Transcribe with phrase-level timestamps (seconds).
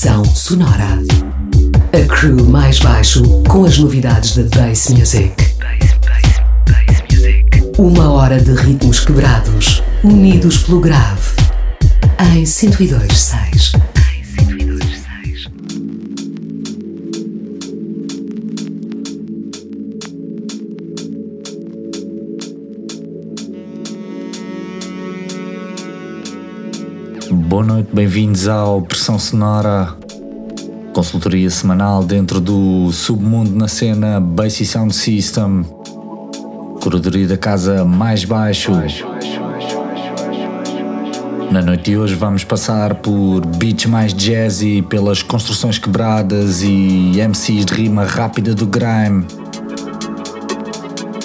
[0.00, 0.98] Posição Sonora.
[1.92, 5.34] A crew mais baixo com as novidades da Bass Music.
[7.76, 11.36] Uma hora de ritmos quebrados, unidos pelo grave.
[12.18, 13.72] Em 1026.
[27.50, 29.96] Boa noite, bem-vindos ao Pressão Sonora,
[31.10, 35.64] consultoria semanal dentro do submundo na cena Basic Sound System,
[36.80, 38.70] curadoria da casa mais baixo.
[41.50, 47.64] Na noite de hoje vamos passar por beats mais jazzy, pelas construções quebradas e MCs
[47.64, 49.26] de rima rápida do grime.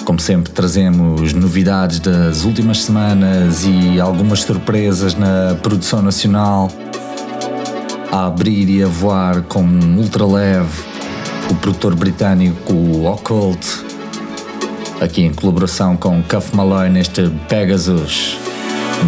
[0.04, 6.72] Como sempre, trazemos novidades das últimas semanas e algumas surpresas na produção nacional.
[8.16, 9.62] A abrir e a voar com
[9.98, 10.82] ultra leve,
[11.50, 12.72] o produtor britânico
[13.06, 13.84] Occult,
[15.02, 18.38] aqui em colaboração com Cuff Malloy neste Pegasus.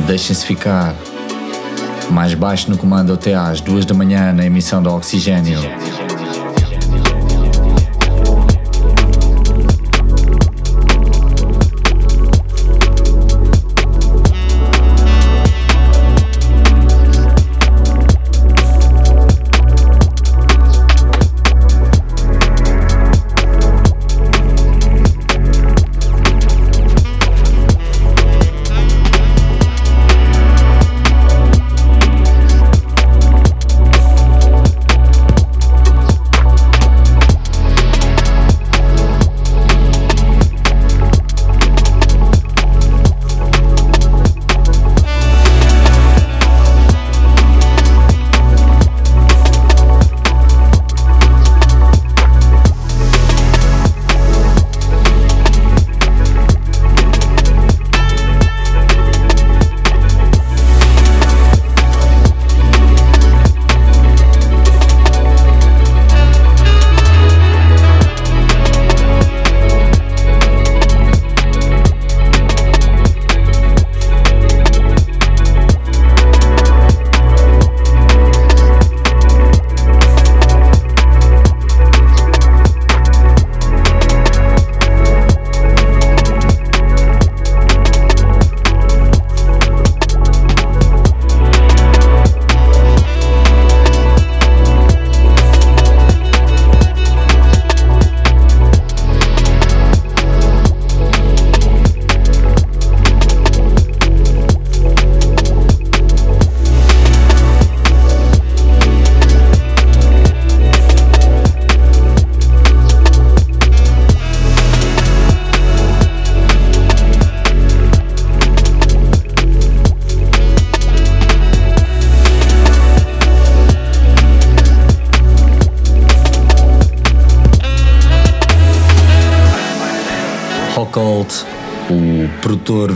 [0.07, 0.95] Deixem-se ficar
[2.11, 5.59] mais baixo no comando até às duas da manhã na emissão do Oxigênio.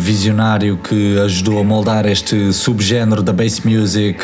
[0.02, 4.20] Visionário que ajudou a moldar este subgénero da bass music.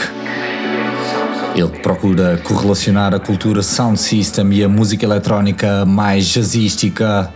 [1.54, 7.32] Ele procura correlacionar a cultura sound system e a música eletrónica mais jazzística.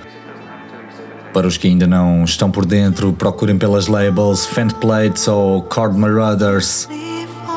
[1.32, 5.96] Para os que ainda não estão por dentro, procurem pelas labels Fent Plates ou Chord
[5.96, 6.88] Marauders.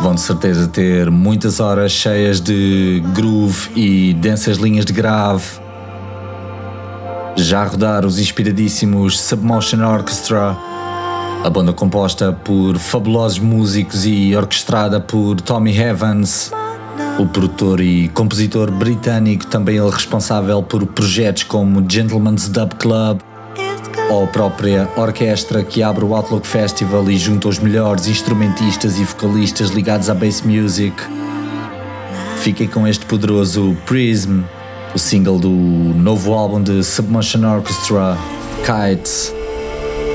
[0.01, 5.65] Vão de certeza ter muitas horas cheias de groove e densas linhas de grave
[7.35, 10.55] já rodar os inspiradíssimos Submotion Orchestra,
[11.45, 16.51] a banda composta por fabulosos músicos e orquestrada por Tommy Evans,
[17.19, 23.19] o produtor e compositor britânico, também responsável por projetos como Gentleman's Dub Club,
[24.09, 29.03] ou a própria orquestra que abre o Outlook Festival e junta os melhores instrumentistas e
[29.03, 30.95] vocalistas ligados à bass music.
[32.37, 34.41] Fiquem com este poderoso Prism
[34.95, 38.17] o single do novo álbum de Submotion Orchestra,
[38.65, 39.44] Kites.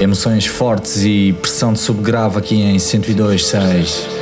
[0.00, 4.20] Emoções fortes e pressão de subgrave aqui em 102.6.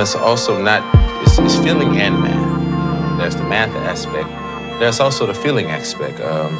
[0.00, 0.82] is also not,
[1.22, 3.18] it's, it's feeling and math.
[3.18, 4.28] There's the math aspect.
[4.78, 6.20] There's also the feeling aspect.
[6.20, 6.54] Um,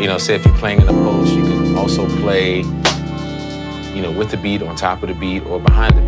[0.00, 2.58] you know, say if you're playing in a post, you can also play,
[3.94, 6.07] you know, with the beat, on top of the beat, or behind the beat.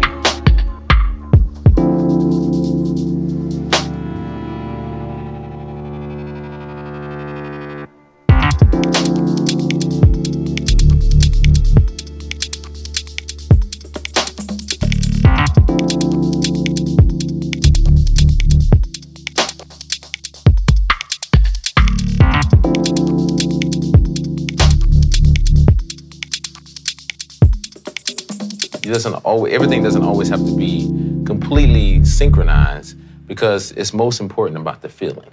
[29.04, 30.86] Doesn't always everything doesn't always have to be
[31.24, 35.28] completely synchronized because it's most important about the feeling.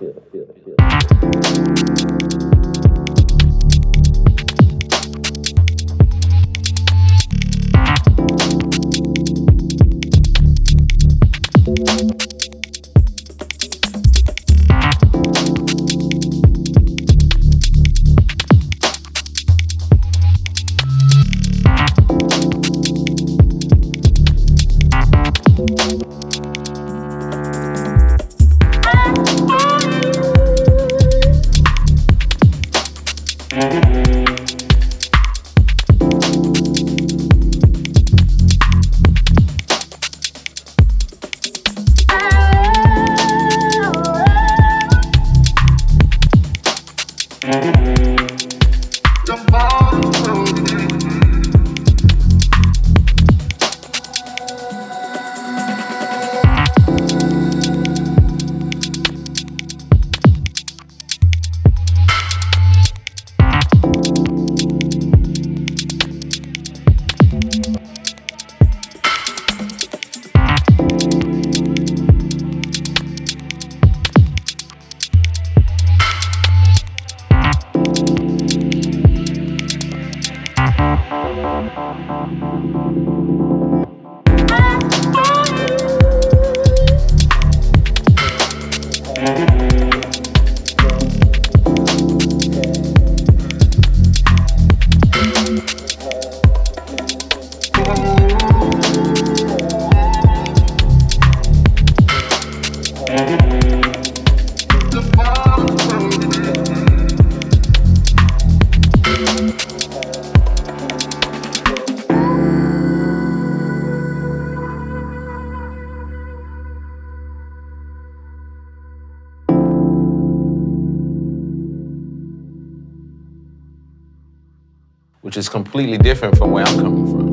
[125.77, 127.27] Completely different from where I'm coming from.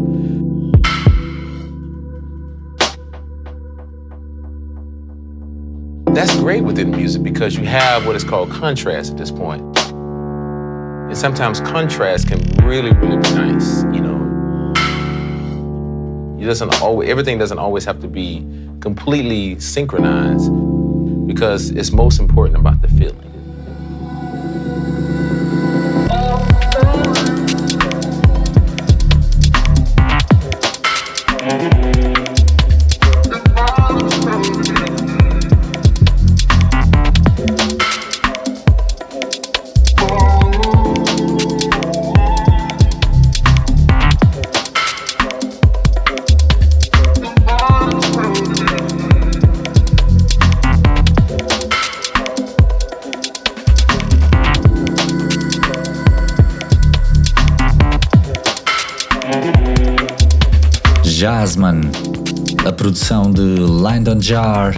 [6.15, 9.63] That's great within music because you have what is called contrast at this point.
[9.79, 14.21] And sometimes contrast can really, really be nice, you know.
[16.39, 18.47] It doesn't always, everything doesn't always have to be
[18.81, 20.53] completely synchronized
[21.27, 23.34] because it's most important about the feeling.
[63.85, 64.75] Lyndon Jar,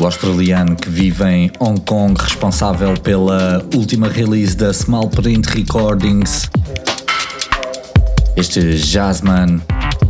[0.00, 6.50] o australiano que vive em Hong Kong, responsável pela última release da Small Print Recordings.
[8.34, 9.62] Este Jasmine,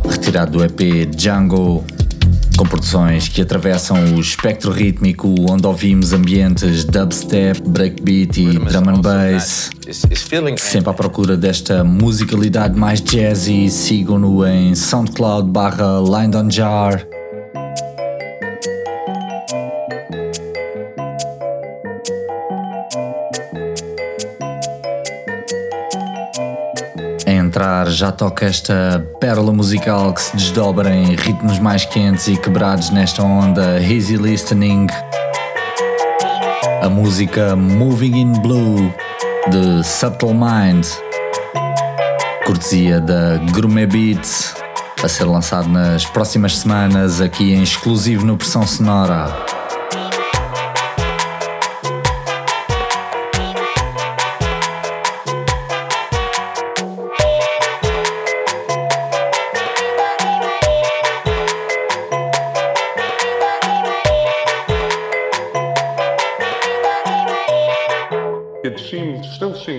[0.09, 1.85] retirado do EP Django,
[2.57, 9.01] com produções que atravessam o espectro rítmico onde ouvimos ambientes dubstep, breakbeat e drum and
[9.01, 9.69] bass.
[10.57, 16.01] Sempre à procura desta musicalidade mais jazzy, sigam-no em SoundCloud barra
[16.49, 17.14] Jar.
[27.85, 33.23] Já toca esta pérola musical que se desdobra em ritmos mais quentes e quebrados nesta
[33.23, 34.87] onda Easy Listening.
[36.81, 38.93] A música Moving in Blue
[39.49, 40.85] de Subtle Mind,
[42.45, 44.55] cortesia da Gourmet Beats,
[45.03, 49.54] a ser lançado nas próximas semanas aqui em exclusivo no Pressão Sonora.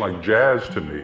[0.00, 1.02] Like jazz to me.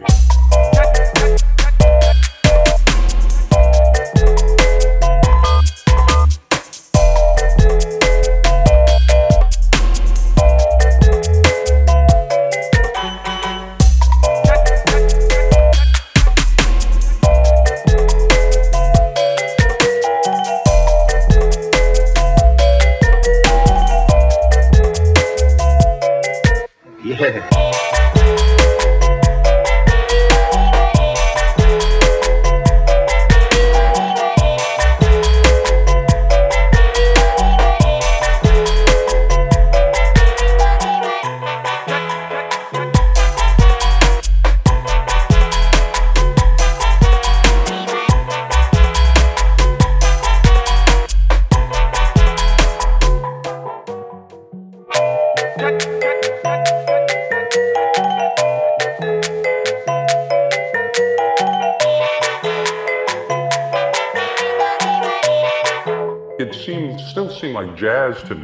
[67.83, 68.42] Jazz to me.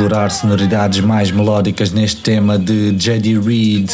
[0.00, 3.38] Explorar sonoridades mais melódicas neste tema de J.D.
[3.38, 3.90] Reed,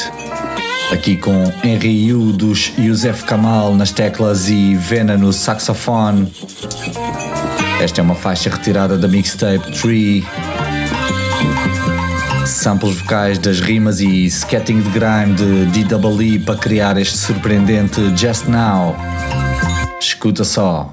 [0.92, 6.32] aqui com Henry Yu dos Yusef Kamal nas teclas e Vena no saxofone.
[7.80, 10.24] Esta é uma faixa retirada da mixtape Tree.
[12.46, 18.46] Samples vocais das rimas e sketting de grime de DWE para criar este surpreendente Just
[18.46, 18.94] Now.
[20.00, 20.92] Escuta só.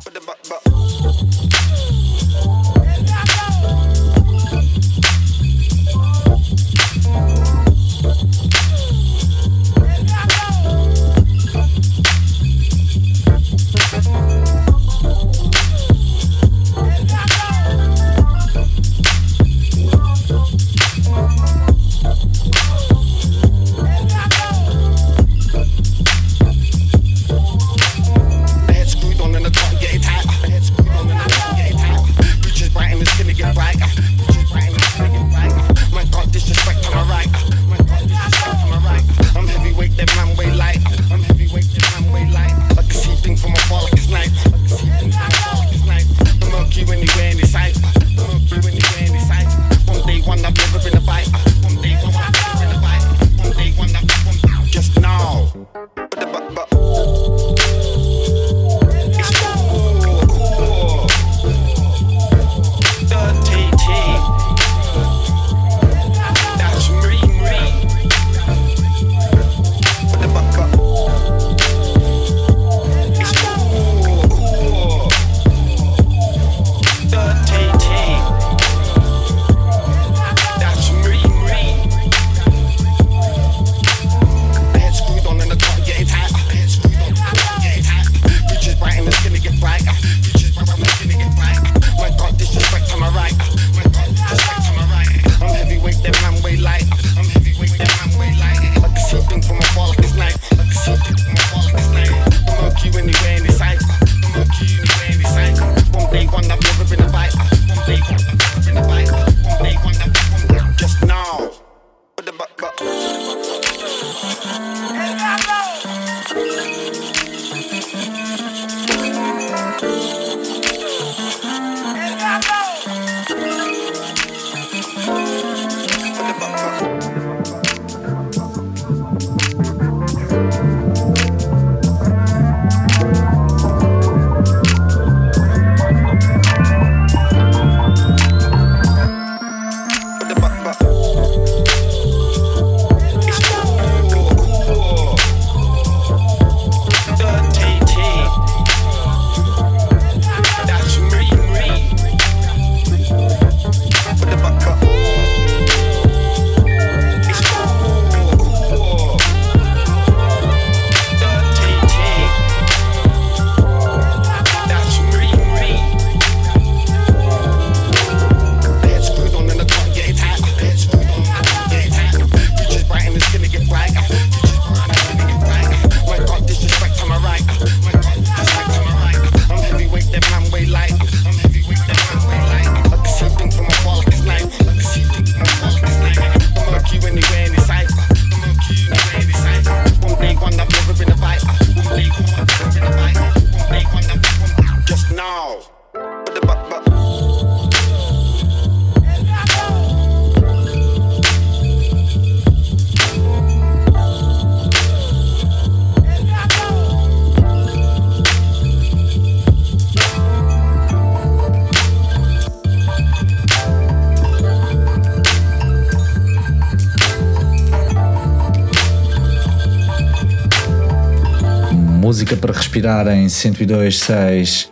[222.13, 224.67] Música para respirar em 102.6.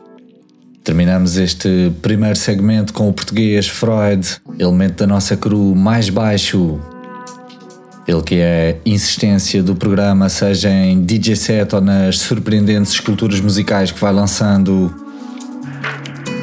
[0.83, 6.79] Terminamos este primeiro segmento com o português Freud, elemento da nossa crew mais baixo.
[8.07, 13.89] Ele que é insistência do programa, seja em DJ set ou nas surpreendentes esculturas musicais
[13.89, 14.93] que vai lançando.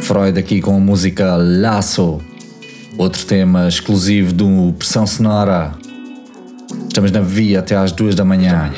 [0.03, 2.19] Freud aqui com a música Laço,
[2.99, 5.75] outro tema exclusivo do Pressão Sonora.
[6.89, 8.73] Estamos na via até às duas da manhã.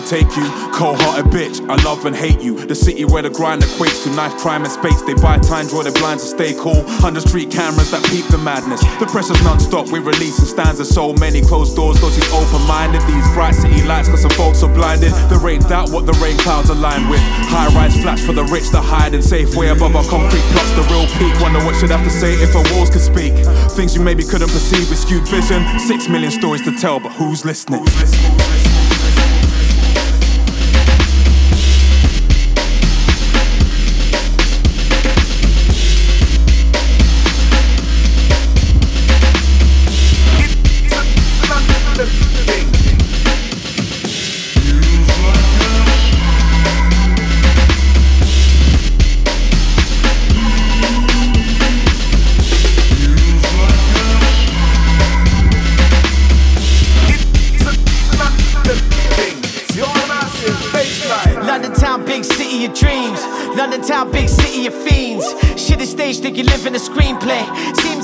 [0.00, 0.46] To take you.
[0.72, 2.54] Cold hearted bitch, I love and hate you.
[2.66, 5.00] The city where the grind equates to knife, crime, and space.
[5.02, 6.86] They buy time, draw their blinds to stay cool.
[7.04, 8.80] Under street cameras that peep the madness.
[9.00, 12.00] The pressure's non stop, we release and stands so many closed doors.
[12.00, 13.02] Those who's open minded.
[13.02, 15.12] These bright city lights, cause some folks are blinded.
[15.30, 17.20] The rain doubt what the rain clouds align with.
[17.50, 19.54] High rise flash for the rich to hide in safe.
[19.56, 21.34] Way above our concrete plots, the real peak.
[21.40, 23.34] Wonder what should have to say if our walls could speak.
[23.72, 25.64] Things you maybe couldn't perceive with skewed vision.
[25.78, 27.80] Six million stories to tell, but who's listening?
[27.80, 28.87] Who's listening?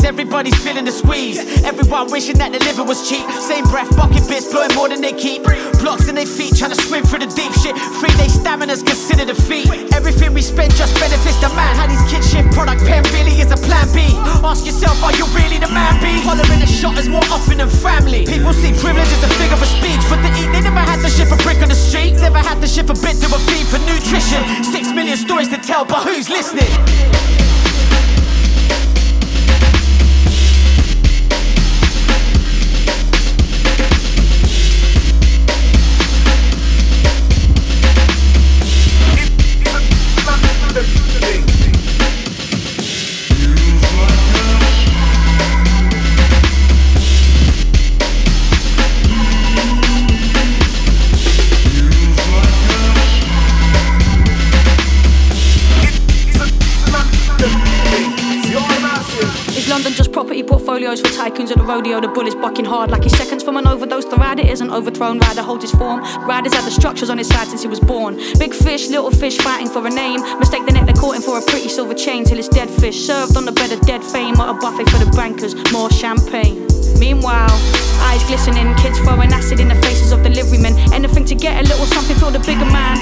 [0.05, 1.39] Everybody's feeling the squeeze.
[1.65, 3.25] Everyone wishing that the living was cheap.
[3.41, 5.43] Same breath, bucket bits blowing more than they keep.
[5.81, 7.77] Blocks in their feet, trying to swim through the deep shit.
[8.01, 9.67] Free day stamina's considered defeat.
[9.95, 11.73] Everything we spend just benefits the man.
[11.77, 14.05] How these kids shift product pen really is a plan B.
[14.45, 16.21] Ask yourself, are you really the man B?
[16.23, 18.27] Following the shot is more often than family.
[18.27, 20.51] People see privilege as a figure of speech, but they eat.
[20.53, 22.15] They never had to shift a brick on the street.
[22.21, 24.41] Never had to shift a bit to a feed for nutrition.
[24.65, 26.71] Six million stories to tell, but who's listening?
[61.35, 62.01] Tycoons at the rodeo.
[62.01, 64.05] The bull is bucking hard like he's seconds from an overdose.
[64.05, 66.01] The rider is an overthrown rider, holds his form.
[66.27, 68.17] Riders had the structures on his side since he was born.
[68.39, 70.21] Big fish, little fish fighting for a name.
[70.41, 73.07] Mistake the net, they're caught him for a pretty silver chain till it's dead fish.
[73.07, 75.55] Served on the bed of dead fame at a buffet for the bankers.
[75.73, 76.67] More champagne.
[76.99, 77.55] Meanwhile,
[78.11, 80.75] eyes glistening, kids throwing acid in the faces of the deliverymen.
[80.93, 82.99] Anything to get a little something for the bigger man.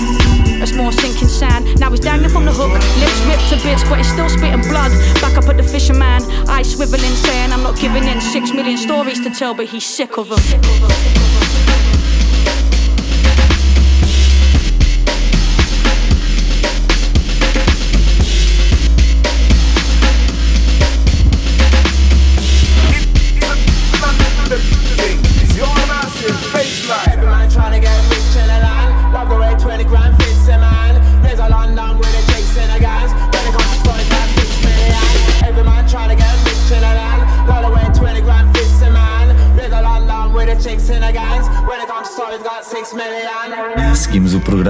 [0.59, 1.81] That's more sinking sand.
[1.81, 4.93] Now he's dangling from the hook, lips ripped to bits, but he's still spitting blood.
[5.25, 8.21] Back up at the fisherman, eyes swiveling, saying I'm not giving in.
[8.21, 11.22] Six million stories to tell, but he's sick of them.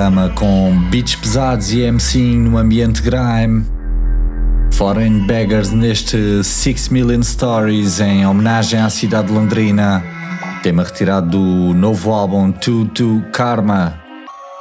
[0.03, 3.65] Programa com beats pesados e MC no ambiente grime.
[4.73, 10.03] Foreign Beggars neste 6 Million Stories em homenagem à cidade de londrina.
[10.61, 13.95] Tema retirado do novo álbum To To Karma.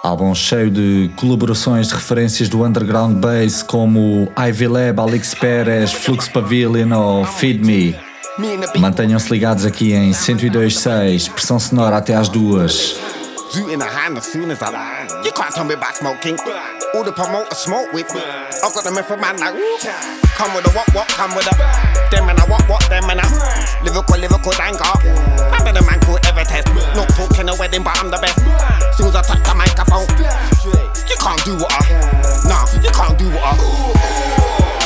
[0.04, 6.28] Álbum cheio de colaborações de referências do underground bass como Ivy Lab, Alex Perez, Flux
[6.28, 7.96] Pavilion ou Feed Me.
[8.78, 12.96] Mantenham-se ligados aqui em 102.6, pressão sonora até às duas.
[13.52, 15.12] Zoot in the hand as soon as I land.
[15.26, 16.40] You can't tell me about smoking.
[16.96, 18.08] All the promoters smoke with.
[18.16, 19.60] I've got the method man like,
[20.40, 21.56] come with a what what, come with a.
[22.16, 23.28] Them and a what what, them and a.
[23.84, 24.88] Lyrical, lyrical anger.
[25.52, 26.72] I'm the man called Evertest.
[26.96, 28.40] Not talking a wedding, but I'm the best.
[28.96, 30.08] Soon as I touch the microphone,
[31.12, 31.84] you can't do what I.
[32.48, 33.60] Nah, you can't do what I.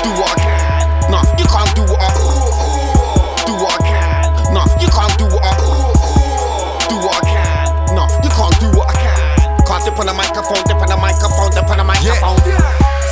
[0.02, 1.14] Do what I can.
[1.14, 2.10] Nah, you can't do what I.
[3.46, 4.54] Do what I can.
[4.58, 5.35] Nah, you can't do what I.
[9.86, 12.42] Dip on the microphone, dip on the microphone, dip on the microphone.
[12.42, 12.58] Yeah.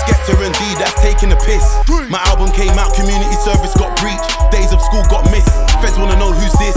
[0.01, 1.61] Skepta and D, that's taking a piss.
[2.09, 4.25] My album came out, community service got breached.
[4.49, 5.53] Days of school got missed.
[5.85, 6.75] Feds wanna know who's this.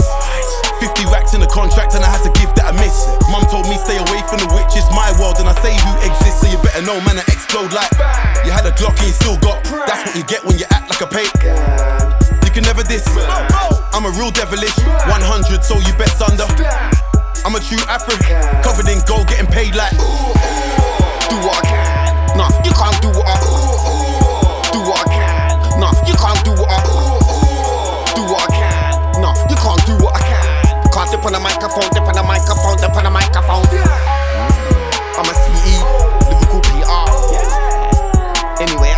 [0.77, 3.09] 50 racks in the contract and I had to give that a miss.
[3.33, 5.91] Mum told me stay away from the witch, it's my world and I say who
[6.05, 7.89] exists, so you better know man I explode like.
[8.45, 9.65] You had a Glock and you still got.
[9.89, 11.33] That's what you get when you act like a pig.
[12.45, 13.01] You can never this.
[13.97, 14.77] I'm a real devilish.
[14.77, 16.45] 100, so you best under.
[17.47, 19.95] I'm a true African, covered in gold, getting paid like.
[19.95, 22.35] Do what I can.
[22.35, 23.39] Nah, you can't do what I.
[24.75, 25.79] Do what I can.
[25.79, 26.83] Nah, you can't do what I.
[28.19, 29.23] Do what I can.
[29.23, 30.91] Nah, you can't do what I can.
[30.91, 33.63] Can't dip on the microphone, dip on the microphone, dip on the microphone.
[35.15, 35.87] I'm a CE,
[36.27, 37.07] Liverpool PR.
[38.59, 38.91] Anyway,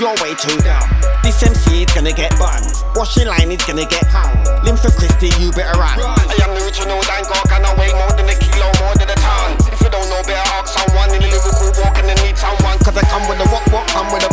[0.00, 0.80] You're way too down.
[1.20, 2.64] This MC is gonna get bun.
[2.96, 4.32] Washing line is gonna get hung.
[4.64, 6.00] Limb for Christy, you better run.
[6.00, 9.18] I am the original dango, can I weigh more than a kilo, more than a
[9.20, 9.60] ton.
[9.68, 12.80] If you don't know, better ask someone in the lyrical walk and they need someone.
[12.80, 14.32] Cause I come with a walk, walk, come with a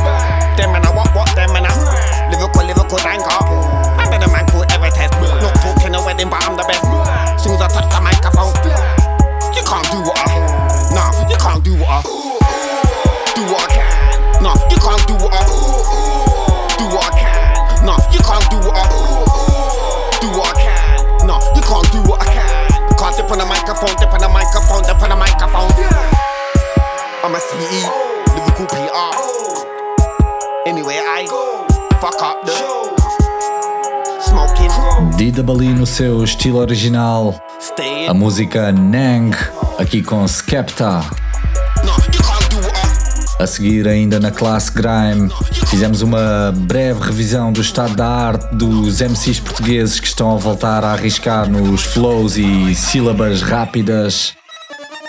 [0.56, 1.75] Them and I walk, walk, them and I
[2.32, 3.27] lyrical, lyrical dango.
[3.99, 5.19] I'm better man could ever test.
[5.19, 6.88] Not talking a wedding, but I'm the best.
[7.43, 8.56] Soon as I touch the microphone,
[9.51, 10.32] you can't do what I.
[10.95, 11.99] Nah, you can't do what I.
[13.36, 13.87] Do what I can.
[14.41, 15.41] Nah, you can't do what I.
[16.78, 17.86] Do what I can.
[17.86, 18.86] Nah, you can't do what I.
[20.21, 21.28] Do what I can.
[21.28, 22.97] Nah, you can't do what I can.
[22.97, 25.71] Can't dip on the microphone, dip on the microphone, dip on the microphone.
[27.23, 27.89] I'm a CE,
[28.36, 29.13] Liverpool PR.
[30.67, 31.26] Anyway, I
[32.00, 32.54] fuck up the
[34.21, 37.41] smoking, Bali no seu estilo original,
[38.08, 39.32] a música Nang,
[39.80, 41.26] aqui com Skepta.
[43.39, 45.30] A seguir, ainda na classe Grime,
[45.67, 50.84] fizemos uma breve revisão do estado da arte dos MCs portugueses que estão a voltar
[50.84, 54.34] a arriscar nos flows e sílabas rápidas.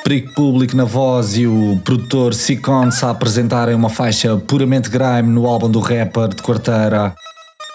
[0.05, 5.47] Perigo Público na voz e o produtor Sicons a apresentarem uma faixa puramente grime no
[5.47, 7.15] álbum do rapper de quarteira.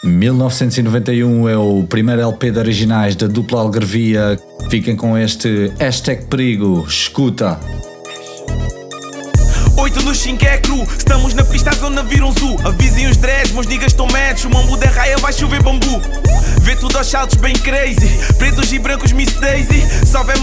[0.04, 4.38] 1991 é o primeiro LP de originais da dupla Algarvia.
[4.70, 7.60] Fiquem com este hashtag perigo, escuta.
[9.94, 12.58] 8 dos 5 é cru, estamos na pista, a zona vira um zoo.
[12.66, 14.46] Avisem os dreads, meus niggas estão médios.
[14.46, 16.02] O mambo da raia vai chover bambu.
[16.62, 18.10] Vê tudo aos saltos bem crazy.
[18.40, 19.84] Pretos e brancos, Miss Daisy.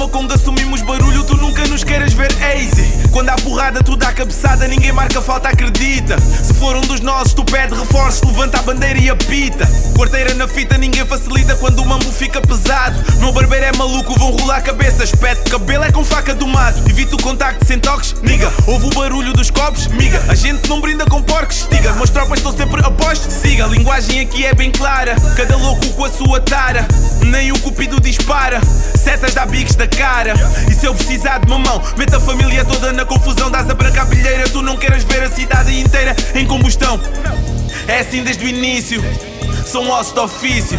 [0.00, 3.08] Meu conga, assumimos barulho, tu nunca nos queiras ver easy.
[3.10, 6.16] Quando há porrada, tu dá cabeçada, ninguém marca falta, acredita.
[6.18, 9.66] Se for um dos nossos, tu pede reforço, levanta a bandeira e apita.
[9.96, 13.02] Quarteira na fita, ninguém facilita quando o mambo fica pesado.
[13.18, 15.10] Meu barbeiro é maluco, vão rolar cabeças.
[15.12, 16.80] Pede cabelo é com faca do mato.
[16.88, 18.50] Evita o contacto sem toques, niga.
[18.66, 20.22] Ouve o barulho dos copos, miga.
[20.28, 21.94] A gente não brinda com porcos, diga.
[21.94, 23.64] Meus tropas estão sempre apostos, siga.
[23.64, 25.16] A linguagem aqui é bem clara.
[25.34, 26.86] Cada louco com a sua tara.
[27.24, 28.60] Nem o cupido dispara.
[28.94, 30.34] Setas dá biques da cara.
[30.70, 33.50] E se eu precisar de mamão, meta a família toda na confusão.
[33.50, 37.00] Dás a branca bilheira, tu não queiras ver a cidade inteira em combustão.
[37.88, 39.02] É assim desde o início.
[39.66, 40.78] Sou um osso de ofício.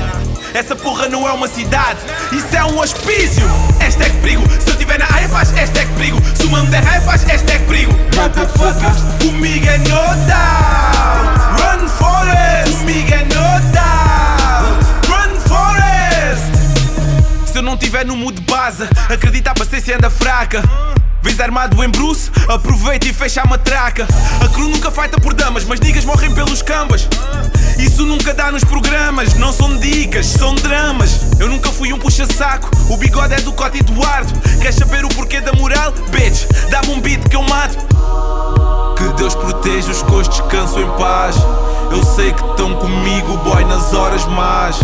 [0.53, 1.99] Essa porra não é uma cidade,
[2.31, 3.47] isso é um hospício.
[3.79, 6.19] Hashtag perigo, se eu tiver na área faz hashtag perigo.
[6.35, 7.93] Se o mano der raio faz hashtag perigo.
[8.15, 11.39] Motherfucker, comigo é no doubt.
[11.57, 14.85] Run forest, comigo é no doubt.
[15.07, 16.51] Run forest.
[17.51, 20.61] Se eu não tiver no mood base, acredita a paciência anda fraca.
[21.23, 24.07] Vês armado em Bruce, aproveita e fecha a matraca.
[24.43, 26.03] A cru nunca feita por damas, mas niggas.
[28.51, 31.21] Nos programas, não são dicas, são dramas.
[31.39, 34.29] Eu nunca fui um puxa-saco, o bigode é do Cote Eduardo.
[34.59, 35.93] Queres saber o porquê da moral?
[36.09, 37.77] Bitch, dá-me um beat que eu mato.
[38.97, 41.37] Que Deus proteja os que hoje descansam em paz.
[41.91, 44.77] Eu sei que estão comigo, boy, nas horas más.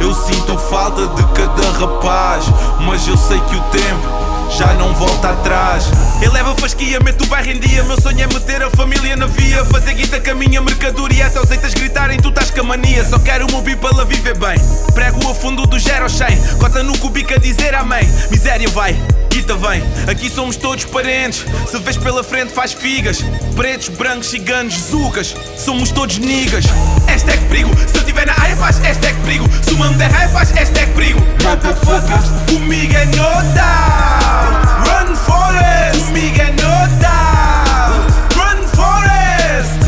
[0.00, 2.46] Eu sinto falta de cada rapaz,
[2.86, 5.90] mas eu sei que o tempo já não volta atrás.
[6.20, 7.82] Eleva a fasquia, mete o bairro em dia.
[7.84, 9.64] Meu sonho é meter a família na via.
[9.64, 11.26] Fazer guita com a minha mercadoria.
[11.26, 13.04] Até os gritarem, tu estás com a mania.
[13.04, 14.58] Só quero o meu para viver bem.
[14.94, 16.26] Prego a fundo do 0 ao 100.
[16.58, 18.06] Cota no cubico a dizer amém.
[18.30, 18.94] Miséria vai,
[19.32, 19.82] guita vem.
[20.08, 21.44] Aqui somos todos parentes.
[21.66, 23.20] Se vês pela frente, faz figas.
[23.56, 25.34] Pretos, brancos, ciganos, zucas.
[25.56, 26.66] Somos todos niggas.
[27.06, 27.70] Hashtag perigo.
[27.88, 29.48] Se eu tiver na área, faz hashtag perigo.
[29.62, 31.20] Se o mano der raio, faz hashtag perigo.
[31.42, 34.82] Motherfuckers, comigo é no doubt.
[34.86, 38.12] Run forest, comigo é no doubt.
[38.36, 39.80] Run forest.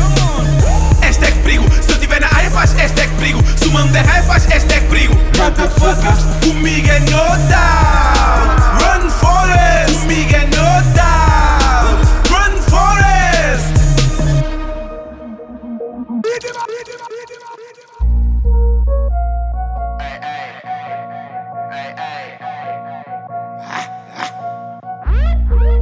[1.01, 1.65] Hashtag perigo.
[2.15, 3.39] Se eu tiver na área, faz hashtag perigo.
[3.57, 5.13] Se o mano der raio, faz hashtag perigo.
[5.37, 8.55] Motherfuckers, comigo é no doubt.
[8.79, 11.99] Run forest, comigo é no doubt.
[12.29, 13.73] Run forest.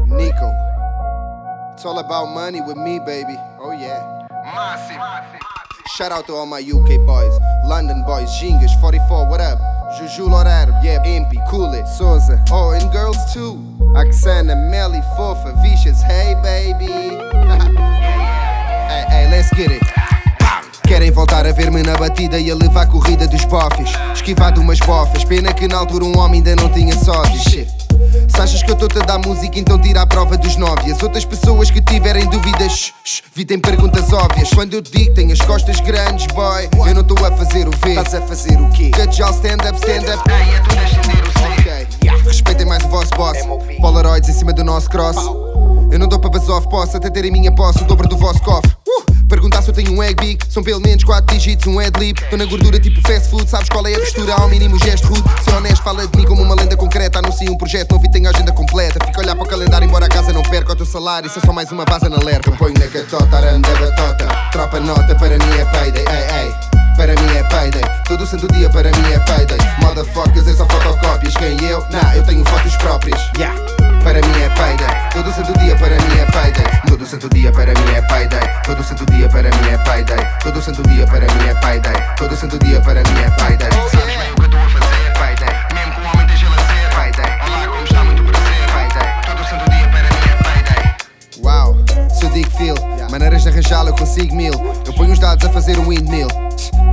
[0.07, 0.51] Nico.
[1.73, 3.37] It's all about money with me, baby.
[3.59, 4.01] Oh yeah.
[4.55, 5.52] Massive.
[5.95, 9.59] Shout out to all my UK boys, London boys, Gingish, 44, what up?
[9.95, 12.43] Juju Loureiro, yeah, Impy, Cool It, Souza.
[12.49, 13.61] Oh, and girls too.
[13.93, 16.87] Oksana, Melly, Fofa, Vicious, hey baby.
[18.89, 19.83] hey, hey, let's get it.
[20.87, 23.91] Querem voltar a ver-me na batida e a levar a corrida dos bofes.
[24.15, 27.82] Esquivado umas bofas, pena que na altura um homem ainda não tinha sócios.
[28.43, 30.89] Achas que eu estou-te a dar música, então tira a prova dos nove.
[30.89, 32.93] E as outras pessoas que tiverem dúvidas,
[33.33, 34.49] evitem perguntas óbvias.
[34.49, 37.69] Quando eu te digo que tenho as costas grandes, boy, eu não estou a fazer
[37.69, 37.91] o V.
[37.91, 38.89] Estás a fazer o quê?
[38.89, 40.29] Cajal, stand up, stand up.
[40.29, 41.61] Ei, é acender o C.
[41.61, 42.23] Ok, yeah.
[42.25, 43.37] respeitem mais o vosso boss.
[43.79, 45.15] Polaroids em cima do nosso cross.
[45.93, 48.41] Eu não dou para basoff, posso até ter em minha posse o dobro do vosso
[48.41, 48.71] cofre.
[48.87, 49.27] Uh!
[49.29, 52.19] Perguntar se eu tenho um egg big, são pelo menos 4 dígitos, um headlip.
[52.19, 54.33] Estou na gordura tipo fast food, sabes qual é a postura?
[54.33, 55.23] Ao mínimo gesto rude.
[55.43, 57.19] Se honesto, fala de mim como uma lenda concreta.
[57.19, 59.05] Anuncio um projeto novo e tenho a agenda completa.
[59.05, 61.27] Fico a olhar para o calendário, embora a casa não perca o teu salário.
[61.27, 62.51] Isso é só mais uma vaza na lerva.
[62.57, 64.25] Ponho na catota, aranda batota.
[64.51, 66.05] Tropa nota, para mim é payday.
[66.07, 66.82] Ei, ei.
[66.95, 69.57] Para mim é payday, todo santo dia para mim é payday.
[69.79, 71.33] Motherfuckers, é só fotocópias.
[71.35, 71.85] Quem eu?
[71.89, 73.19] Nah, eu tenho fotos próprias.
[73.37, 73.59] Yeah.
[74.03, 76.81] Para mim é payday, todo santo dia para mim é payday.
[76.87, 78.61] Todo santo dia para mim é payday.
[78.65, 80.27] Todo santo dia para mim é payday.
[80.43, 82.15] Todo santo dia para mim é payday.
[82.15, 83.71] Todo santo dia para mim é payday.
[83.91, 85.13] Sabes bem o que eu estou a fazer?
[85.13, 85.62] Payday.
[92.41, 92.75] Feel,
[93.11, 94.53] maneiras de arranjá-lo eu consigo mil.
[94.85, 96.27] Eu ponho os dados a fazer um windmill.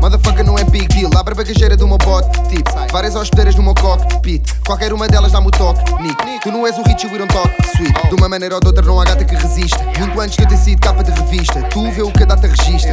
[0.02, 3.62] Motherfucker não é big deal, abre a bagageira do meu bot, tipo, várias hospedeiras no
[3.62, 4.42] meu cockpit.
[4.66, 6.40] Qualquer uma delas dá-me o toque, Nick.
[6.42, 8.08] Tu não és o Richie, we don't talk, sweet.
[8.08, 9.78] De uma maneira ou de outra não há gata que resista.
[9.98, 12.46] Muito antes de eu ter sido capa de revista, tu vê o que a data
[12.46, 12.92] registra.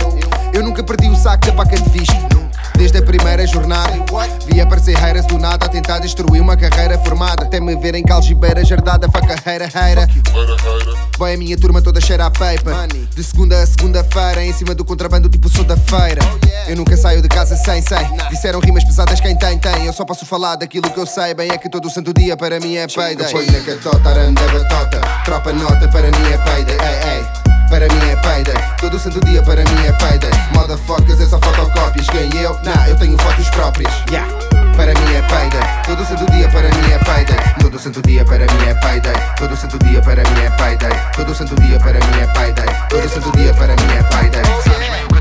[0.53, 2.15] Eu nunca perdi o saco da paca de vista.
[2.77, 3.91] Desde a primeira jornada
[4.45, 8.63] Vi aparecer heiras do nada A tentar destruir uma carreira formada Até me verem calgibeira
[8.63, 10.07] Jardada, facarreira, reira
[11.17, 14.85] Vai a minha turma toda cheira a paper De segunda a segunda-feira Em cima do
[14.85, 16.21] contrabando tipo sou da feira.
[16.67, 17.97] Eu nunca saio de casa sem, sem.
[18.29, 19.85] Disseram rimas pesadas quem tem, tem.
[19.85, 21.33] Eu só posso falar daquilo que eu sei.
[21.33, 23.31] Bem é que todo o santo dia para mim é payday.
[23.31, 25.01] Põe na catota, aranda batota.
[25.25, 26.77] Tropa nota para mim é payday.
[26.77, 30.31] Ei, ei para mim é payday, todo santo dia para mim é payday.
[30.53, 32.07] Motherfuckers, é só fotocópias.
[32.09, 32.57] Quem eu?
[32.63, 33.91] Nah, eu tenho fotos próprias.
[34.09, 34.66] Yeah.
[34.77, 37.35] Para mim é payday, todo santo dia para mim é payday.
[37.59, 39.13] Todo santo dia para mim é payday.
[39.35, 40.91] Todo santo dia para mim é payday.
[41.15, 42.87] Todo santo dia para mim é payday.
[42.87, 44.43] Todo santo dia para mim é payday.
[44.63, 45.16] Sabes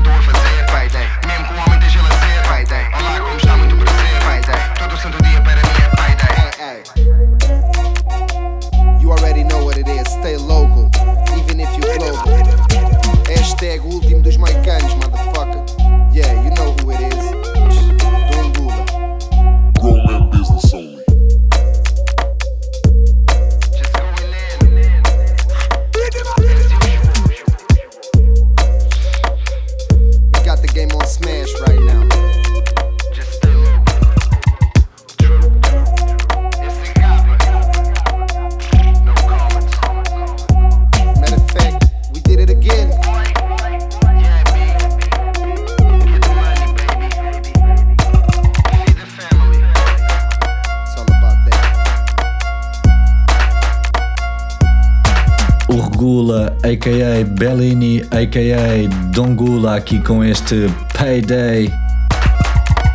[56.67, 57.23] a.k.a.
[57.23, 58.89] Bellini, a.k.a.
[59.13, 61.71] Dongula, aqui com este Payday.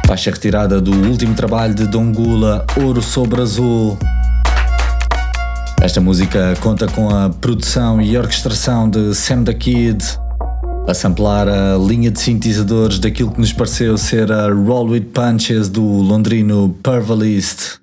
[0.07, 3.97] Faixa retirada do último trabalho de Dongula, Ouro sobre Azul.
[5.81, 10.05] Esta música conta com a produção e orquestração de Sam the Kid,
[10.87, 15.70] a samplar a linha de sintetizadores daquilo que nos pareceu ser a Roll With Punches
[15.70, 17.79] do londrino Purvalist.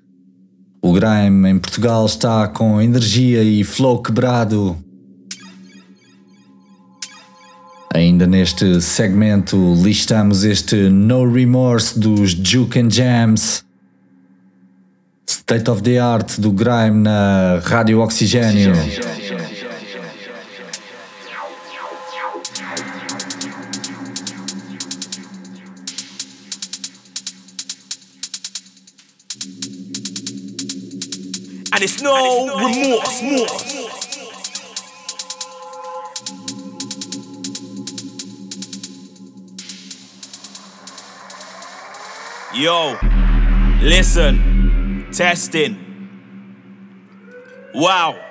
[0.80, 4.76] O grime em Portugal está com energia e flow quebrado.
[7.92, 13.64] Ainda neste segmento listamos este No Remorse dos Juke and Jams.
[15.26, 18.72] State of the Art do grime na Rádio Oxigênio.
[31.72, 33.69] And it's no, remorse, remorse.
[42.60, 42.98] Yo,
[43.80, 45.78] listen, testing.
[47.74, 48.29] Wow.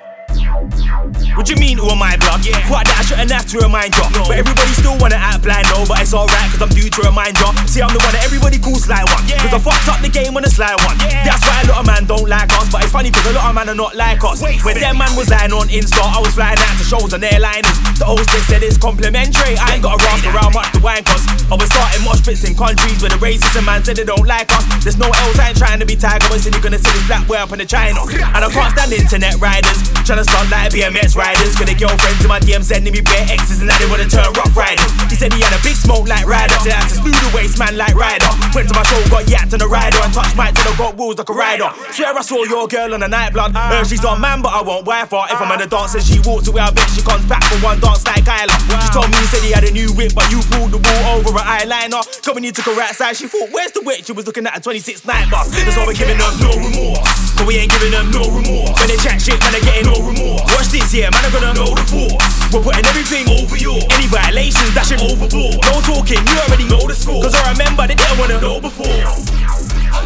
[1.36, 2.44] What you mean, who am I, blood?
[2.44, 2.58] Yeah.
[2.66, 4.06] Fuck that, I shouldn't have to remind ya.
[4.26, 7.38] But everybody still wanna act blind, no, but it's alright, cause I'm due to remind
[7.38, 7.54] ya.
[7.70, 9.22] See, I'm the one that everybody calls sly one.
[9.40, 10.96] Cause I fucked up the game on a sly one.
[11.22, 12.68] That's why a lot of man don't like us.
[12.72, 14.42] But it's funny cause a lot of man are not like us.
[14.42, 17.78] When them man was lying on Insta, I was flying out to shows on airliners.
[17.98, 19.54] The hostess said it's complimentary.
[19.56, 21.28] I ain't gotta ask around much the wine cost.
[21.50, 24.26] I was starting mosh pits in countries where the racists and man said they don't
[24.26, 24.64] like us.
[24.82, 27.26] There's no else, I ain't trying to be tiger, but you're gonna see this black
[27.26, 28.02] boy up in the China.
[28.06, 31.52] And I can't stand internet riders, trying to start like BMX riders.
[31.52, 34.32] Cause the girlfriends in my DM sending me bare exes and now they wanna turn
[34.32, 34.88] rough riders.
[35.12, 37.30] He said he had a big smoke like Ryder, said I had to slew the
[37.36, 38.30] waste man like Ryder.
[38.56, 40.96] Went to my show, got yapped on the rider, and touched Mike till I got
[40.96, 41.68] wheels like a rider.
[41.92, 43.52] Swear I saw your girl on the night blood.
[43.54, 45.28] Uh, she's on man, but I won't wife her.
[45.28, 47.60] If I'm in a dance and she walks away, I bet she comes back for
[47.60, 48.56] one dance like Kyla.
[48.80, 51.20] She told me he said he had a new whip, but you pulled the wall
[51.20, 52.00] over her eyeliner.
[52.24, 54.06] Coming you took her right side, she thought, where's the witch?
[54.06, 55.50] She was looking at a 26 night bus.
[55.52, 57.04] That's why we're giving them no remorse.
[57.36, 58.72] But we ain't giving them no remorse.
[58.78, 60.46] When they chat shit, man, they getting no remorse.
[60.48, 62.24] Watch this, yeah, man, I'm gonna know the force.
[62.52, 63.84] We're putting everything over yours.
[63.94, 65.58] Any violations, that dashing overboard.
[65.66, 67.22] No talking, you already know the score.
[67.22, 69.02] Cause I remember they didn't wanna know before.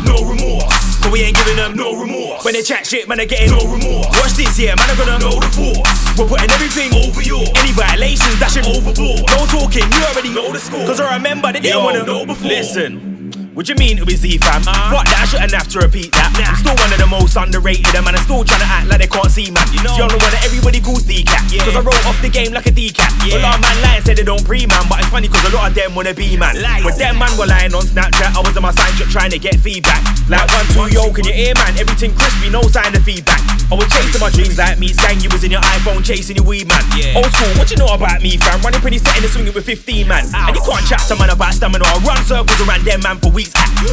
[0.05, 0.73] No remorse.
[1.13, 2.45] We ain't giving them no remorse.
[2.45, 4.09] When they chat shit, man, they getting no remorse.
[4.19, 5.89] Watch this, yeah, man, I'm gonna know the force.
[6.19, 7.49] We're putting everything over yours.
[7.61, 9.23] Any violations, that dashing overboard.
[9.29, 10.85] No talking, you already know the score.
[10.87, 12.49] Cause I remember they didn't Yo, wanna know before.
[12.49, 13.14] Listen.
[13.55, 14.67] What you mean it was Z fam?
[14.67, 16.35] Fuck that, I shouldn't have to repeat that.
[16.35, 18.99] I'm still one of the most underrated, and man, I'm still trying to act like
[18.99, 19.63] they can't see, man.
[19.71, 21.39] You know, the one that everybody calls D-Cat.
[21.63, 23.15] Cause I wrote off the game like a D-Cat.
[23.31, 25.55] A lot of man lying said they don't pre, man, but it's funny cause a
[25.55, 26.59] lot of them wanna be, man.
[26.83, 29.39] When them man were lying on Snapchat, I was on my sign trip trying to
[29.39, 30.03] get feedback.
[30.27, 31.79] Like one, two, yo, can you hear, man?
[31.79, 33.39] Everything crispy, no sign of feedback.
[33.71, 36.45] I was chasing my dreams like me, Skang, you was in your iPhone chasing your
[36.45, 36.83] weed, man.
[37.15, 38.59] Old school, what you know about me, fam?
[38.67, 40.27] Running pretty set in the swinging with 15, man.
[40.35, 43.31] And you can't chat to man about stamina or run circles around them, man, for
[43.31, 43.44] weeks.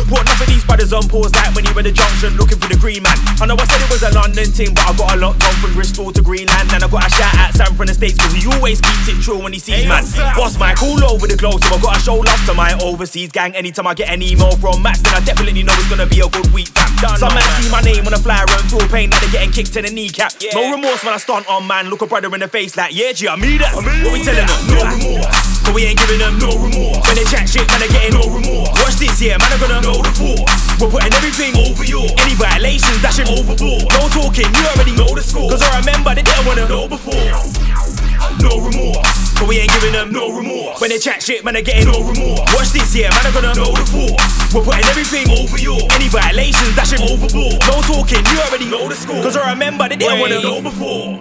[0.07, 2.67] Put enough of these brothers on pause like when you were the junction looking for
[2.67, 3.17] the green man.
[3.39, 5.53] I know I said it was a London team, but I got a lot on
[5.59, 6.71] from Bristol to Greenland.
[6.71, 9.19] And I got a shout out Sam from the States, cause he always keeps it
[9.21, 10.03] true when he sees man.
[10.35, 13.55] Boss Mike all over the globe, so I gotta show love to my overseas gang.
[13.55, 16.29] Anytime I get an email from Max, then I definitely know it's gonna be a
[16.29, 17.17] good week, fam.
[17.17, 19.75] Some man see my name on a flyer and feel pain like they're getting kicked
[19.75, 20.33] in the kneecap.
[20.53, 23.11] No remorse when I stunt on man, look a brother in the face like, yeah,
[23.11, 23.75] G, I mean that.
[23.75, 24.59] What we telling them?
[24.69, 25.61] No remorse.
[25.63, 27.01] But we ain't giving them no remorse.
[27.05, 28.73] When they chat shit, man, they getting no remorse.
[28.81, 30.53] Watch this, yeah, man, I'm gonna know the force.
[30.77, 32.13] We're putting everything over yours.
[32.21, 33.89] Any violations, dashing overboard.
[33.89, 35.49] No talking, you already know the score.
[35.49, 37.33] Cause I remember they didn't wanna know before.
[38.41, 39.33] No remorse.
[39.37, 40.79] But we ain't giving them no remorse.
[40.79, 42.45] When they chat shit, man, they getting no remorse.
[42.53, 44.53] Watch this, yeah, man, I'm gonna know the force.
[44.53, 45.89] We're putting everything over yours.
[45.97, 47.57] Any violations, dashing overboard.
[47.65, 49.21] No talking, you already know the score.
[49.25, 51.17] Cause I remember they didn't wanna know before.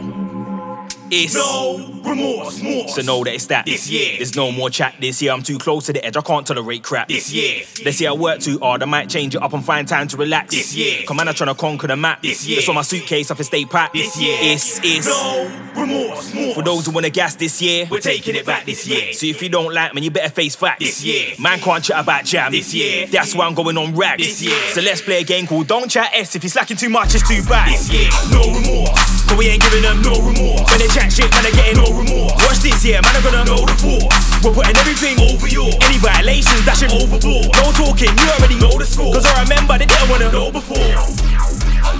[1.10, 2.88] It's no remorse, more.
[2.88, 3.66] So know that it's that.
[3.66, 4.16] This year.
[4.16, 5.32] There's no more chat this year.
[5.32, 6.16] I'm too close to the edge.
[6.16, 7.08] I can't tolerate crap.
[7.08, 7.64] This year.
[7.84, 8.82] They say I work too hard.
[8.82, 10.54] I might change it up and find time to relax.
[10.54, 11.02] This year.
[11.06, 12.22] Come on, I'm trying to conquer the map.
[12.22, 12.58] This year.
[12.58, 13.30] It's on my suitcase.
[13.30, 13.94] I to stay packed.
[13.94, 14.36] This year.
[14.40, 16.54] It's it's no remorse, more.
[16.54, 19.12] For those who wanna gas this year, We're taking it back this year.
[19.12, 20.80] So if you don't like me, you better face facts.
[20.80, 21.34] This year.
[21.38, 22.52] Man can't chat about jam.
[22.52, 23.06] This year.
[23.06, 24.22] That's why I'm going on rags.
[24.22, 24.58] This year.
[24.72, 26.34] So let's play a game called Don't Chat S.
[26.36, 27.68] If you're slacking too much, it's too bad.
[27.72, 29.26] This year, no remorse.
[29.26, 30.68] But we ain't giving them no remorse.
[30.70, 32.34] When they chat shit, man, they getting no remorse.
[32.46, 34.14] Watch this, yeah, man, I'm gonna know the force.
[34.42, 35.76] We're putting everything over yours.
[35.84, 37.50] Any violations, dashing overboard.
[37.54, 39.12] No talking, you already know the score.
[39.14, 40.94] Cause I remember they didn't wanna know before.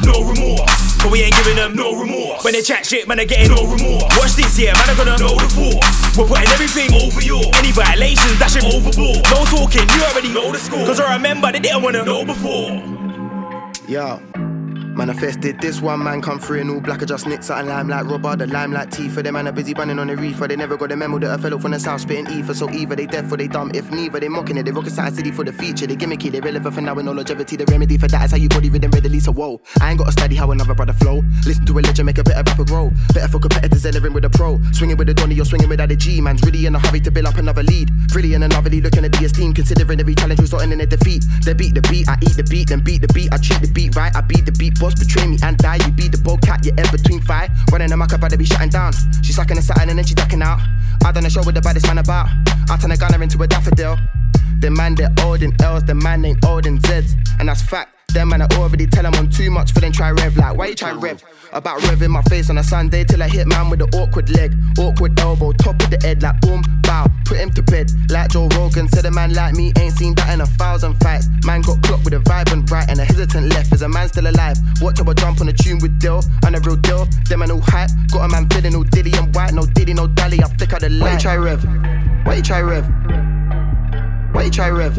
[0.06, 0.80] No remorse.
[1.02, 2.44] But we ain't giving them no remorse.
[2.44, 4.08] When they chat shit, man, they getting no remorse.
[4.18, 6.16] Watch this, yeah, man, I'm gonna know the force.
[6.16, 7.48] We're putting everything over yours.
[7.54, 9.24] Any violations, dashing overboard.
[9.32, 10.84] No talking, you already know the score.
[10.86, 12.82] Cause I remember they didn't wanna know before.
[13.88, 14.39] Yo.
[15.00, 18.04] Manifested this one man come through in all black, I just nicked something lime like
[18.04, 20.46] rubber, the lime like tea for them man are busy running on the reefer.
[20.46, 22.52] They never got a memo that a fellow from the south spitting ether.
[22.52, 23.70] So either they deaf or they dumb.
[23.74, 24.64] If neither, they mocking it.
[24.64, 25.86] They rocket side city for the feature.
[25.86, 27.56] They gimmicky, they relevant for now with no longevity.
[27.56, 29.20] The remedy for that is how you body rhythm readily.
[29.20, 31.22] So whoa, I ain't gotta study how another brother flow.
[31.46, 32.92] Listen to religion, make a better rapper grow.
[33.14, 34.60] Better for competitors entering with a pro.
[34.72, 36.20] Swinging with a Donny, you're swinging without a G.
[36.20, 37.90] Man's really in a hurry to build up another lead.
[38.14, 39.54] Really in another lead, looking at the esteem.
[39.54, 41.24] Considering every challenge resulting in a defeat.
[41.42, 43.32] They beat the beat, I eat the beat, then beat the beat.
[43.32, 44.78] I treat the beat right, I beat the beat.
[44.90, 45.76] Boss betray me and die.
[45.76, 47.50] You be the bobcat, you're in between fight.
[47.72, 48.92] Running a muck, I'd be shutting down.
[49.22, 50.58] She's sucking a satin and then she ducking out.
[51.04, 52.28] I done a show with the baddest man about.
[52.68, 53.96] I turn a gunner into a daffodil.
[54.58, 57.14] The man they're old in L's, the man ain't old in Z's.
[57.38, 57.94] And that's fact.
[58.12, 60.66] Them man I already tell them I'm too much for them try rev like why
[60.66, 61.22] you try rev?
[61.52, 64.30] About rev in my face on a Sunday till I hit man with an awkward
[64.30, 68.30] leg, awkward elbow, top of the head like boom, bow, put him to bed like
[68.30, 68.86] Joe Rogan.
[68.88, 71.28] Said a man like me ain't seen that in a thousand fights.
[71.44, 73.72] Man got clocked with a vibrant right and a hesitant left.
[73.72, 74.58] Is a man still alive?
[74.80, 77.08] Watch how I jump on a tune with Dill, on a real Dill.
[77.28, 80.06] Them man all hype, got a man feeling all diddy and white, no diddy, no
[80.06, 80.40] dally.
[80.40, 81.02] I flicker the light.
[81.04, 81.64] Why you try rev?
[82.26, 82.86] Why you try rev?
[84.32, 84.96] Why you try rev?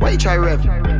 [0.00, 0.91] Why you try rev?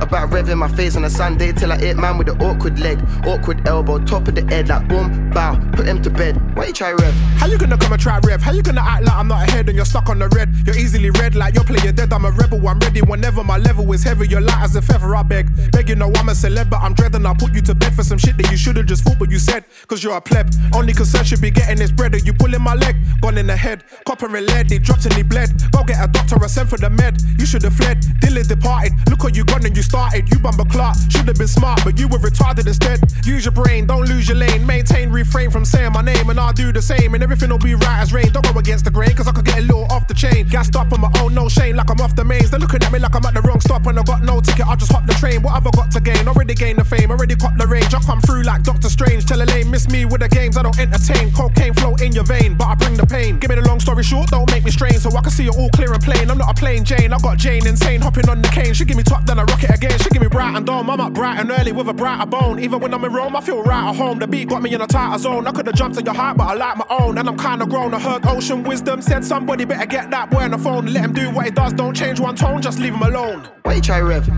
[0.00, 2.98] About revving my face on a Sunday till I hit man with an awkward leg,
[3.26, 6.34] awkward elbow, top of the head, like boom, bow, put him to bed.
[6.56, 7.14] Why you try rev?
[7.38, 8.42] How you gonna come and try rev?
[8.42, 10.54] How you gonna act like I'm not ahead and you're stuck on the red?
[10.66, 12.12] You're easily red like you're playing dead.
[12.12, 14.28] I'm a rebel, I'm ready whenever my level is heavy.
[14.28, 15.50] You're light as a feather, I beg.
[15.72, 17.26] Beg know I'm a celeb, but I'm dreading.
[17.26, 19.38] I'll put you to bed for some shit that you should've just thought but you
[19.38, 19.64] said.
[19.86, 20.50] Cause you're a pleb.
[20.74, 22.14] Only concern should be getting this bread.
[22.14, 22.96] Are you pulling my leg?
[23.20, 23.84] Gone in the head.
[24.06, 25.50] Copper and lead, he dropped and he bled.
[25.72, 27.20] Go get a doctor, I sent for the med.
[27.38, 28.00] You should've fled.
[28.20, 28.92] Dylan departed.
[29.08, 30.28] Look what you gone and you started.
[30.28, 30.96] You bumper clock.
[31.08, 32.98] Should've been smart, but you were retarded instead.
[33.24, 34.66] Use your brain, don't lose your lane.
[34.66, 37.14] Maintain, refrain from saying my name, and I'll do the same.
[37.14, 38.28] And everything will be right as rain.
[38.32, 40.48] Don't go against the grain, cause I could get a little off the chain.
[40.48, 42.50] Gassed up on my own, no shame, like I'm off the mains.
[42.50, 44.66] They're looking at me like I'm at the wrong stop, and I got no ticket.
[44.66, 45.42] I'll just hop the train.
[45.42, 46.26] What have I got to gain?
[46.26, 47.94] Already gained the fame, already caught the range.
[47.94, 49.26] I come through like Doctor Strange.
[49.26, 51.30] Tell a lane, miss me with the games, I don't entertain.
[51.32, 53.38] Cocaine flow in your vein, but I bring the pain.
[53.38, 55.54] Give me the long story short, don't make me strain, so I can see it
[55.54, 56.30] all clear and plain.
[56.30, 58.74] I'm not a plain Jane, I got Jane insane, hopping on the cane.
[58.74, 59.98] She give me top, then I rock it again.
[59.98, 60.88] She give me bright and dome.
[60.88, 62.58] I'm up bright and early with a brighter bone.
[62.58, 64.18] Even when I'm in Rome, I feel right at home.
[64.18, 65.46] The beat got me in a tighter zone.
[65.46, 67.18] I could have jumped in your heart, but I like my own.
[67.18, 67.92] And I'm kinda grown.
[67.92, 70.86] I heard ocean wisdom said somebody better get that boy on the phone.
[70.86, 71.72] Let him do what he does.
[71.72, 73.48] Don't change one tone, just leave him alone.
[73.62, 74.28] Why you try rev?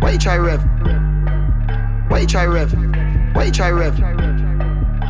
[0.00, 0.62] Why you try rev?
[2.08, 2.72] Why you try rev?
[3.34, 4.25] Why you try rev?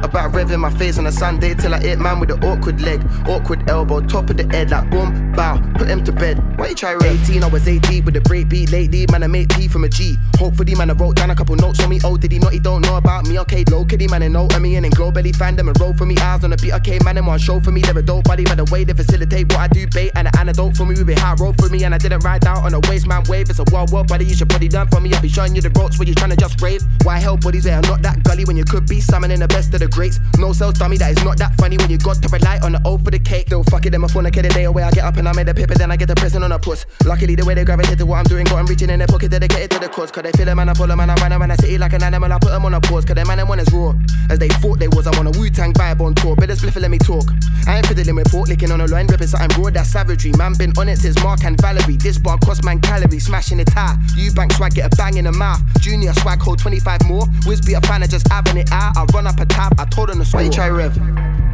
[0.03, 3.01] About revving my face on a Sunday till I hit man with an awkward leg,
[3.27, 6.43] awkward elbow, top of the head, like boom, bow, put him to bed.
[6.59, 7.23] Why you try rev?
[7.23, 9.89] 18, I was 18 with a break beat lately, man, I made P from a
[9.89, 10.17] G.
[10.39, 11.99] Hopefully, man, I wrote down a couple notes on me.
[12.05, 12.53] Oh, did he not?
[12.53, 13.39] He don't know about me.
[13.41, 15.95] Okay, low kitty, man, and know of me, and then glow belly fandom and roll
[15.95, 16.17] for me.
[16.19, 17.81] Eyes on the beat, okay, man, and one show for me.
[17.81, 20.39] They're a dope body, by the way they facilitate what I do, bait and an
[20.39, 20.95] antidote for me.
[20.95, 23.25] We be high road for me, and I didn't ride down on a waste man
[23.29, 23.51] wave.
[23.51, 24.25] It's a wild world, buddy.
[24.27, 25.13] You should probably done for me.
[25.15, 26.83] I'll be showing you the ropes where you trying to just rave.
[27.03, 29.75] Why help buddies that are not that gully when you could be summoning the best
[29.75, 30.21] of the greats?
[30.39, 32.81] No sales dummy, that is not that funny when you got to rely on the
[32.85, 33.49] O for the cake.
[33.49, 34.83] Though fuck it, them a phone, I get a day away.
[34.83, 36.59] I get up and I made a paper, then I get the pressing on a
[36.59, 36.85] puss.
[37.05, 39.31] Luckily, the way they gravitate to what I'm doing, got them reaching in their pocket,
[39.31, 40.11] dedicated to the cause.
[40.11, 42.03] Cause they feel them and I follow man, I run around the city like an
[42.03, 42.31] animal.
[42.31, 43.95] I put them on a pause, cause they man, them one is raw.
[44.29, 46.37] As they thought they was, I'm on a Wu Tang vibe on tour.
[46.37, 47.25] Better spliff let me talk.
[47.67, 50.33] I ain't fiddling with pork, licking on a line, ripping something raw, that's savagery.
[50.37, 51.97] Man, been on it since Mark and Valerie.
[51.97, 53.97] This bar cost man calories, smashing it high.
[54.15, 55.61] You bank swag, get a bang in the mouth.
[55.81, 57.25] Junior swag, hold 25 more.
[57.47, 58.97] Wiz be a fan of just having it out.
[58.97, 60.41] I run up a tab, I told to score.
[60.41, 60.97] Why you try rev?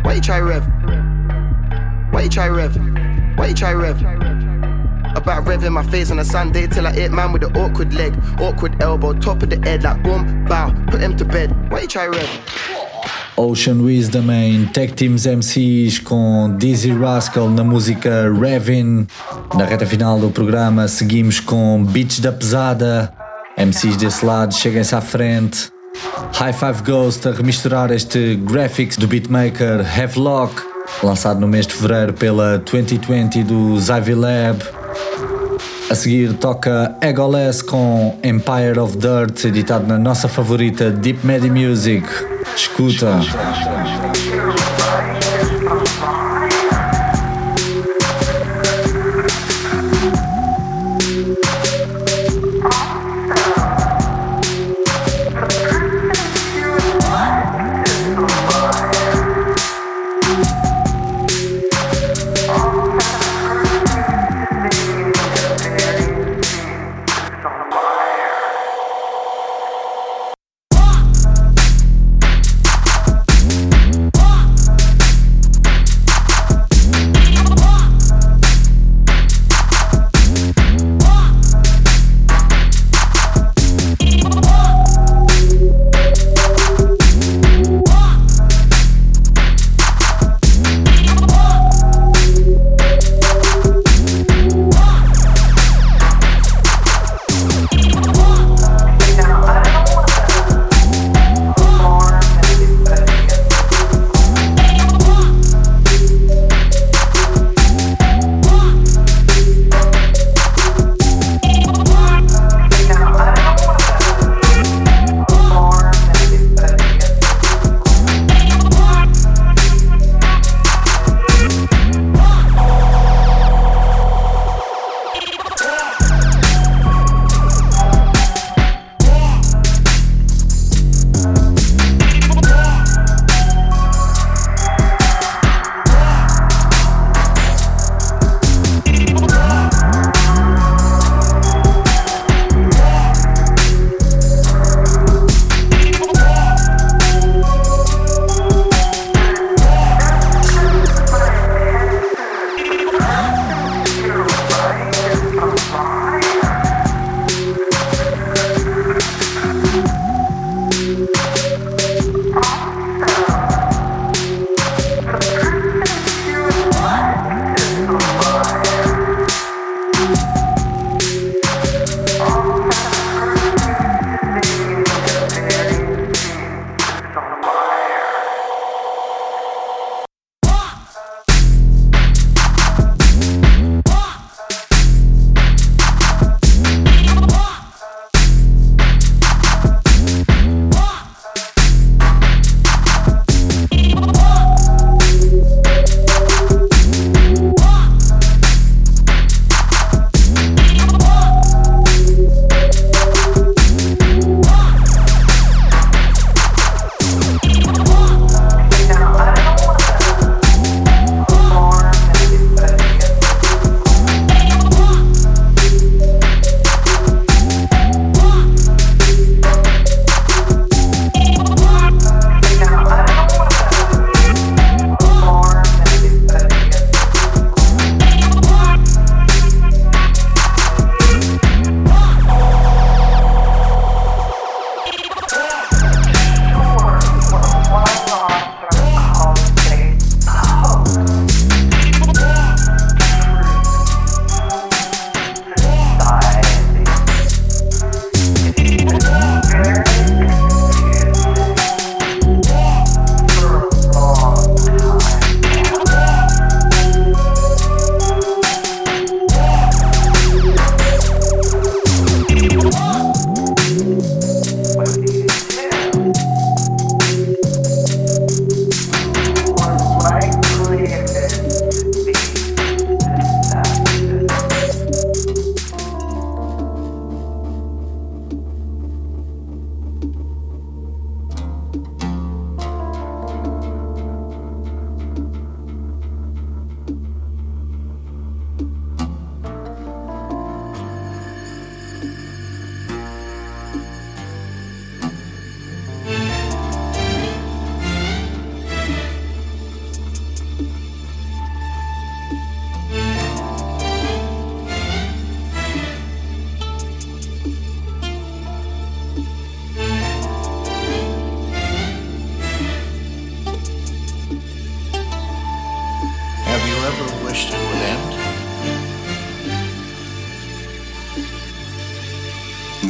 [0.05, 0.65] Why you try rev?
[2.13, 2.77] Why you try rev?
[3.37, 4.01] Why you try rev?
[5.17, 8.15] About revving my face on a Sunday till I hit man with an awkward leg,
[8.41, 11.51] awkward elbow, top of the head, like boom, bow, put him to bed.
[11.71, 12.29] Why you try rev?
[13.37, 19.07] Ocean Wisdom em Tech Teams MCs com Dizzy Rascal na música Revin.
[19.57, 23.13] Na reta final do programa seguimos com Beats da Pesada.
[23.57, 25.72] MCs desse lado, cheguem-se à frente.
[26.35, 30.63] High Five Ghost a remisturar este graphics do beatmaker Havelock,
[31.03, 34.63] lançado no mês de fevereiro pela 2020 do Ivy Lab.
[35.91, 42.07] A seguir toca Egoless com Empire of Dirt, editado na nossa favorita Deep Medi Music.
[42.57, 43.21] Escuta.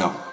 [0.03, 0.32] No.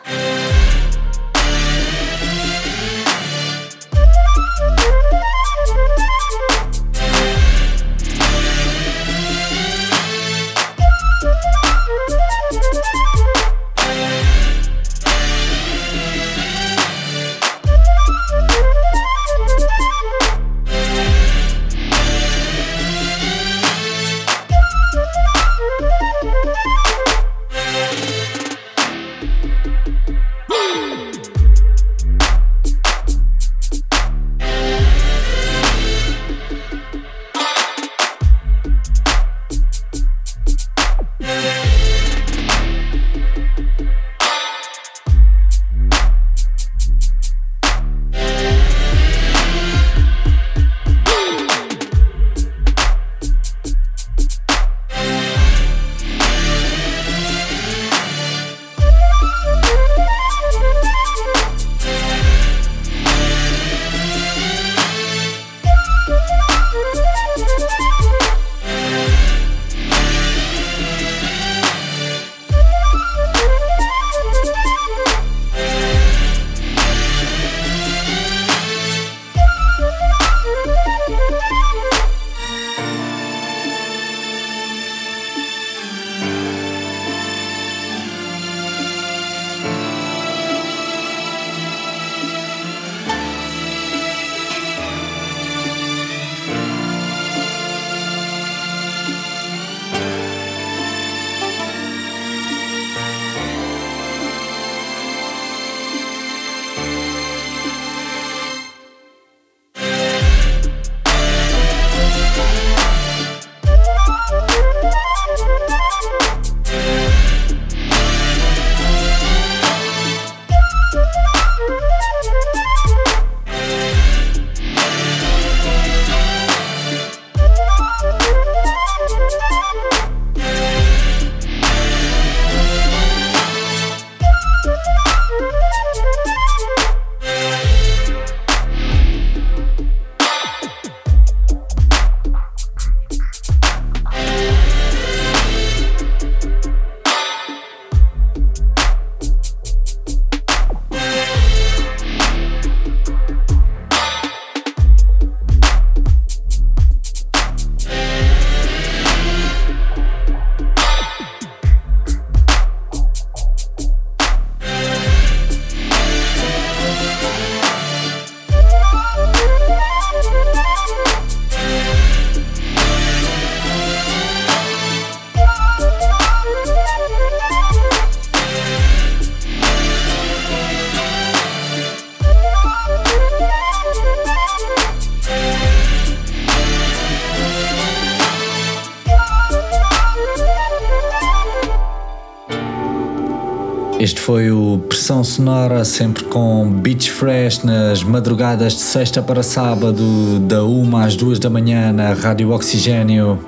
[195.10, 200.98] O Pressão Sonora, sempre com Beach Fresh nas madrugadas de sexta para sábado, da 1
[200.98, 203.40] às 2 da manhã na Rádio Oxigênio.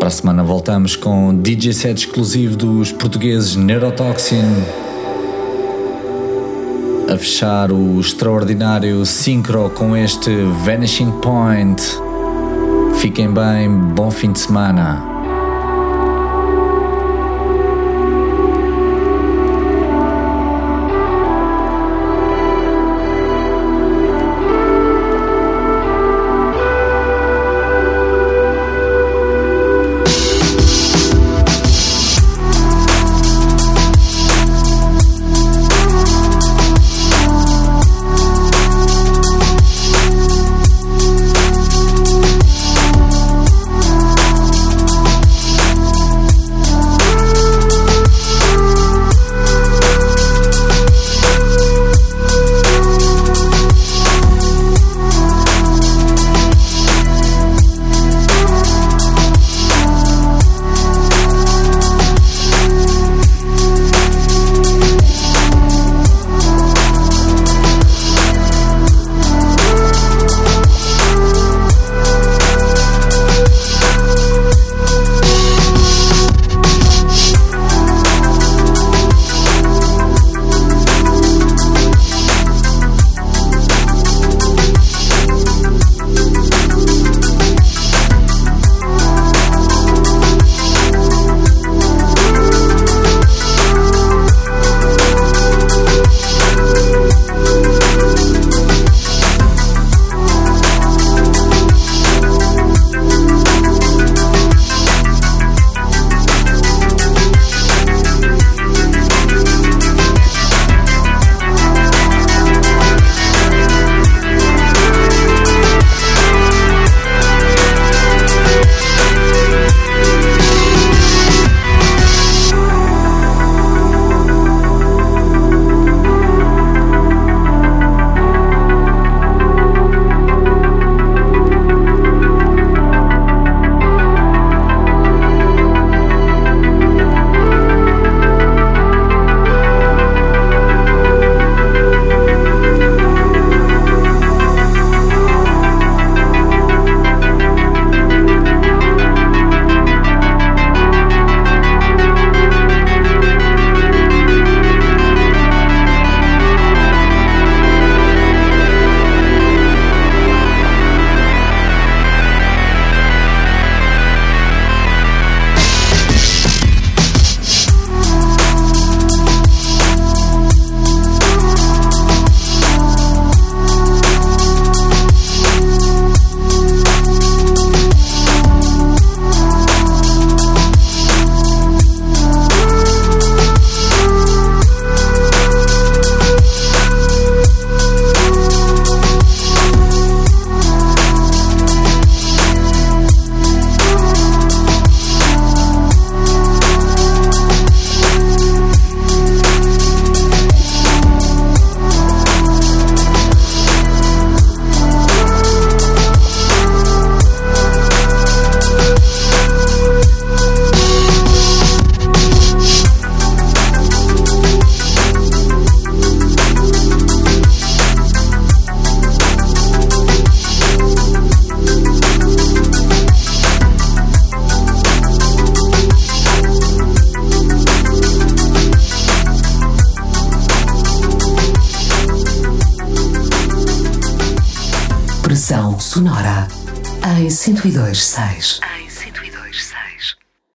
[0.00, 4.42] Para a semana voltamos com DJ set exclusivo dos portugueses Neurotoxin.
[7.08, 10.30] A fechar o extraordinário Synchro com este
[10.64, 11.80] Vanishing Point.
[12.96, 15.11] Fiquem bem, bom fim de semana.